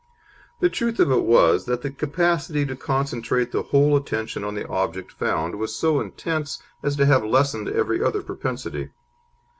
The 0.61 0.69
truth 0.71 0.99
of 0.99 1.11
it 1.11 1.25
was 1.25 1.65
that 1.65 1.83
the 1.83 1.91
capacity 1.91 2.65
to 2.65 2.75
concentrate 2.75 3.51
the 3.51 3.61
whole 3.61 3.95
attention 3.95 4.43
on 4.43 4.55
the 4.55 4.67
object 4.67 5.11
found 5.11 5.59
was 5.59 5.75
so 5.75 6.01
intense 6.01 6.57
as 6.81 6.95
to 6.95 7.05
have 7.05 7.23
lessened 7.23 7.69
every 7.69 8.03
other 8.03 8.23
propensity. 8.23 8.89